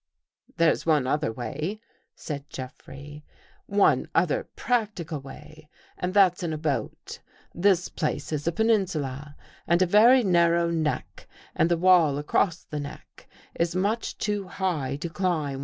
"There's 0.57 0.83
one 0.83 1.05
other 1.05 1.31
way," 1.31 1.79
said 2.15 2.49
Jeffrey." 2.49 3.23
One; 3.67 4.07
other 4.15 4.45
practical 4.55 5.19
way, 5.19 5.69
and 5.95 6.11
that's 6.11 6.41
in 6.41 6.51
a 6.53 6.57
boat. 6.57 7.19
This 7.53 7.87
i 7.87 7.93
place 7.95 8.31
is 8.31 8.47
a 8.47 8.51
peninsula, 8.51 9.35
with 9.67 9.81
a 9.83 9.85
very 9.85 10.23
narrow 10.23 10.71
neck 10.71 11.27
and 11.55 11.67
■ 11.67 11.69
the 11.69 11.77
wall 11.77 12.17
across 12.17 12.63
the 12.63 12.79
neck 12.79 13.29
is 13.53 13.75
much 13.75 14.17
too 14.17 14.47
high 14.47 14.95
to 14.95 15.07
climb 15.07 15.59